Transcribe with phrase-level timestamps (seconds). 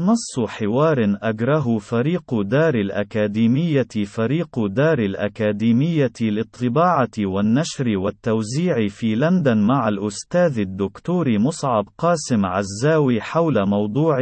[0.00, 9.88] نص حوار أجره فريق دار الأكاديمية فريق دار الأكاديمية للطباعة والنشر والتوزيع في لندن مع
[9.88, 14.18] الأستاذ الدكتور مصعب قاسم عزاوي حول موضوع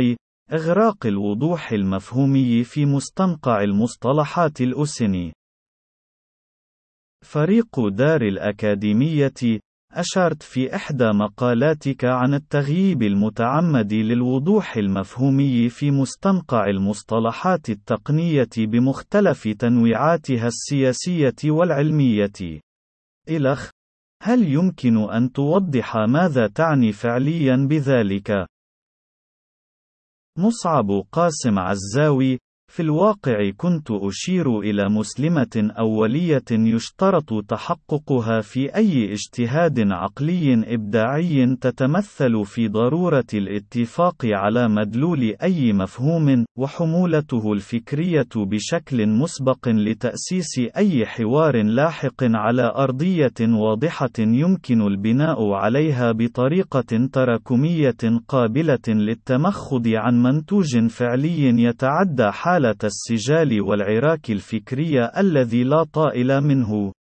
[0.52, 5.32] إغراق الوضوح المفهومي في مستنقع المصطلحات الأسني.
[7.24, 9.60] فريق دار الأكاديمية
[9.94, 20.46] أشرت في إحدى مقالاتك عن التغييب المتعمد للوضوح المفهومي في مستنقع المصطلحات التقنية بمختلف تنويعاتها
[20.46, 22.60] السياسية والعلمية.
[23.28, 23.70] إلخ:
[24.22, 28.46] هل يمكن أن توضح ماذا تعني فعليا بذلك؟
[30.38, 32.38] مصعب قاسم عزاوي
[32.74, 42.44] في الواقع كنت أشير إلى مسلمة أولية يشترط تحققها في أي اجتهاد عقلي إبداعي تتمثل
[42.44, 52.22] في ضرورة الاتفاق على مدلول أي مفهوم، وحمولته الفكرية بشكل مسبق لتأسيس أي حوار لاحق
[52.22, 62.63] على أرضية واضحة يمكن البناء عليها بطريقة تراكمية قابلة للتمخض عن منتوج فعلي يتعدى حال
[62.64, 66.92] حالة السجال والعراك الفكري الذي لا طائل منه.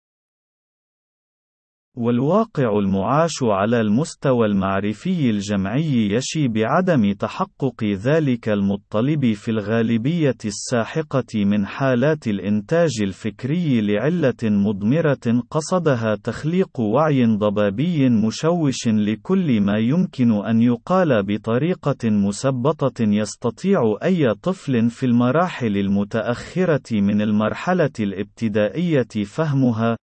[1.98, 11.66] والواقع المعاش على المستوى المعرفي الجمعي يشي بعدم تحقق ذلك المطلب في الغالبية الساحقة من
[11.66, 21.24] حالات الإنتاج الفكري لعلة مضمرة قصدها تخليق وعي ضبابي مشوش لكل ما يمكن أن يقال
[21.24, 29.98] بطريقة مسبطة يستطيع أي طفل في المراحل المتأخرة من المرحلة الابتدائية فهمها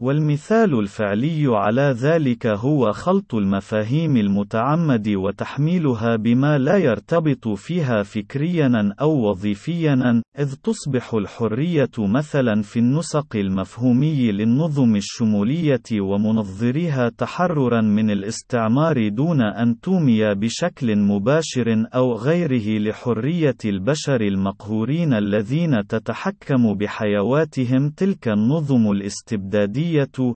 [0.00, 9.30] والمثال الفعلي على ذلك هو خلط المفاهيم المتعمد وتحميلها بما لا يرتبط فيها فكريا أو
[9.30, 19.42] وظيفيا، إذ تصبح الحرية مثلا في النسق المفهومي للنظم الشمولية ومنظريها تحررا من الاستعمار دون
[19.42, 29.85] أن تومي بشكل مباشر أو غيره لحرية البشر المقهورين الذين تتحكم بحيواتهم تلك النظم الاستبدادية.
[29.86, 30.34] الحرية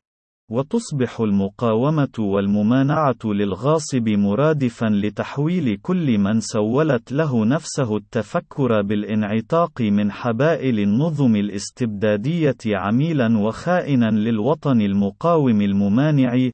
[0.51, 10.79] وتصبح المقاومة والممانعة للغاصب مرادفا لتحويل كل من سولت له نفسه التفكر بالانعتاق من حبائل
[10.79, 16.51] النظم الاستبدادية عميلا وخائنا للوطن المقاوم الممانع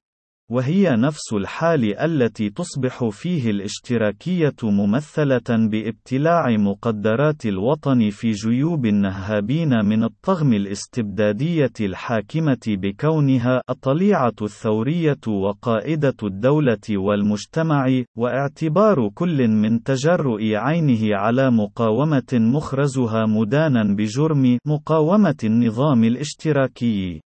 [0.50, 10.04] وهي نفس الحال التي تصبح فيه الاشتراكية ممثلة بابتلاع مقدرات الوطن في جيوب النهابين من
[10.04, 21.50] الطغم الاستبدادية الحاكمة بكونها الطليعة الثورية وقائدة الدولة والمجتمع، واعتبار كل من تجرؤ عينه على
[21.50, 27.20] مقاومة مخرزها مدانا بجرم مقاومة النظام الاشتراكي.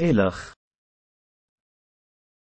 [0.00, 0.56] إلخ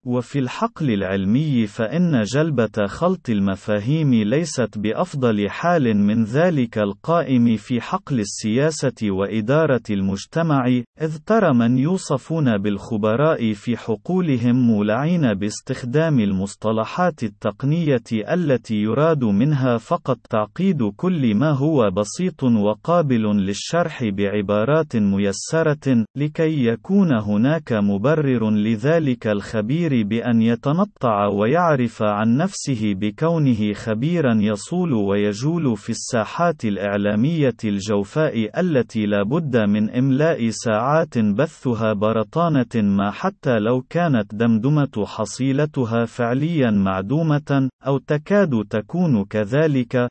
[0.08, 8.20] وفي الحقل العلمي فإن جلبة خلط المفاهيم ليست بأفضل حال من ذلك القائم في حقل
[8.20, 10.68] السياسة وإدارة المجتمع،
[11.02, 20.18] إذ ترى من يوصفون بالخبراء في حقولهم مولعين باستخدام المصطلحات التقنية التي يراد منها فقط
[20.30, 29.97] تعقيد كل ما هو بسيط وقابل للشرح بعبارات ميسرة، لكي يكون هناك مبرر لذلك الخبير
[30.04, 39.24] بأن يتنطع ويعرف عن نفسه بكونه خبيرا يصول ويجول في الساحات الإعلامية الجوفاء التي لا
[39.24, 47.98] بد من إملاء ساعات بثها برطانة ما حتى لو كانت دمدمة حصيلتها فعليا معدومة أو
[47.98, 50.08] تكاد تكون كذلك.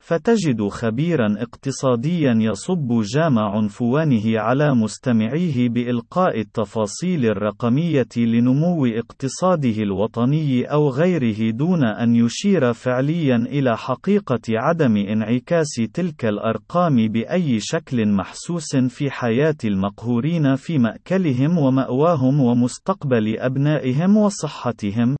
[0.00, 10.88] فتجد خبيرا اقتصاديا يصب جام عنفوانه على مستمعيه بإلقاء التفاصيل الرقمية لنمو اقتصاده الوطني أو
[10.88, 19.10] غيره دون أن يشير فعليا إلى حقيقة عدم انعكاس تلك الأرقام بأي شكل محسوس في
[19.10, 25.17] حياة المقهورين في مأكلهم ومأواهم ومستقبل أبنائهم وصحتهم.